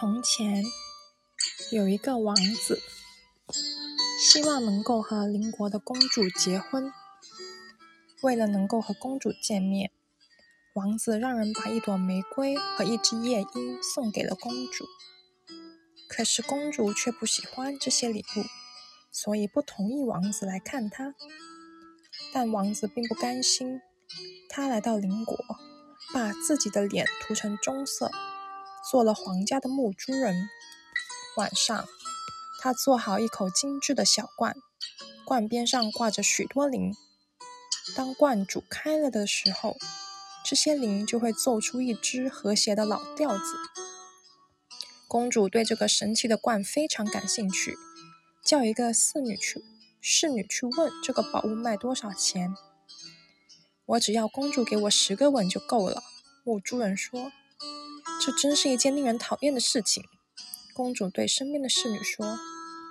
[0.00, 0.64] 从前
[1.70, 2.80] 有一个王子，
[4.18, 6.90] 希望能够和邻国的公主结婚。
[8.22, 9.90] 为了能够和公主见面，
[10.72, 14.86] 王子让人把一朵玫瑰和一只夜莺送给了公主。
[16.08, 18.44] 可是公主却不喜欢这些礼物，
[19.12, 21.14] 所以不同意王子来看她。
[22.32, 23.82] 但王子并不甘心，
[24.48, 25.36] 他来到邻国，
[26.14, 28.10] 把自己的脸涂成棕色。
[28.90, 30.48] 做了皇家的牧猪人。
[31.36, 31.86] 晚上，
[32.58, 34.56] 他做好一口精致的小罐，
[35.24, 36.92] 罐边上挂着许多铃。
[37.94, 39.76] 当罐煮开了的时候，
[40.44, 43.54] 这些铃就会奏出一支和谐的老调子。
[45.06, 47.76] 公主对这个神奇的罐非常感兴趣，
[48.44, 49.62] 叫一个侍女去
[50.00, 52.52] 侍女去问这个宝物卖多少钱。
[53.86, 56.02] 我只要公主给我十个吻就够了。
[56.42, 57.30] 牧猪人说。
[58.22, 60.04] 这真是一件令人讨厌的事情，
[60.74, 62.38] 公主对身边的侍女说。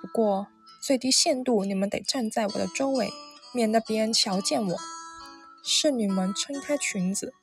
[0.02, 0.48] 不过
[0.82, 3.12] 最低限度，你们得站在我的周围，
[3.54, 4.78] 免得别人瞧见我。
[5.64, 7.34] 侍女们撑开裙子，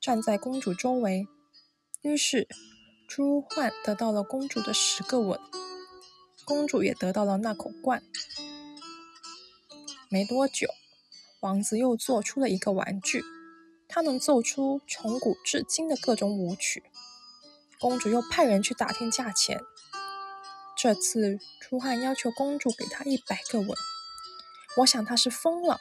[0.00, 1.28] 站在公主周围。
[2.00, 2.48] 于是
[3.06, 5.38] 朱焕得到了公主的十个吻，
[6.46, 8.02] 公主也得到了那口罐。
[10.08, 10.68] 没多久，
[11.40, 13.22] 王子又做出了一个玩具，
[13.86, 16.84] 它能奏出从古至今的各种舞曲。
[17.80, 19.60] 公主又派人去打听价钱。
[20.76, 23.70] 这次朱汉要求公主给他一百个吻，
[24.78, 25.80] 我想他是疯了。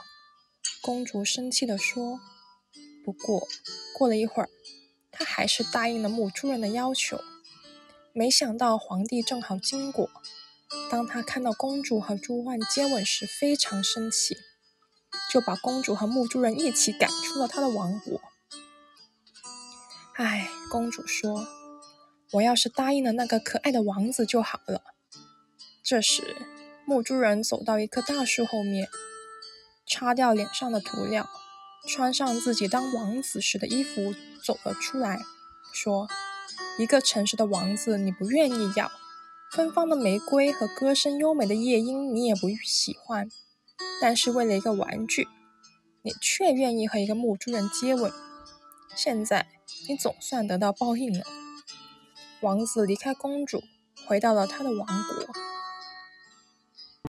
[0.81, 2.19] 公主生气地说。
[3.05, 3.49] 不过
[3.93, 4.49] 过了一会儿，
[5.11, 7.19] 他还是答应了母猪人的要求。
[8.13, 10.09] 没想到皇帝正好经过，
[10.89, 14.37] 当他看到公主和朱焕接吻时，非常生气，
[15.29, 18.21] 就把公主和母猪人一起赶出了他的王国。
[20.15, 21.45] 唉，公主说。
[22.33, 24.81] 我要是答应了那个可爱的王子就好了。
[25.83, 26.35] 这时，
[26.85, 28.87] 木珠人走到一棵大树后面，
[29.87, 31.29] 擦掉脸上的涂料，
[31.87, 35.21] 穿上自己当王子时的衣服，走了出来，
[35.73, 36.07] 说
[36.79, 38.91] ：“一个诚实的王子你不愿意要，
[39.51, 43.29] 芬芳的玫瑰和歌声优美的夜莺你也不喜欢，
[44.01, 45.27] 但是为了一个玩具，
[46.01, 48.11] 你却愿意和一个木珠人接吻。
[48.95, 49.47] 现在，
[49.87, 51.23] 你总算得到报应了。”
[52.43, 53.63] 王子离开公主，
[54.05, 55.52] 回到了他的王国。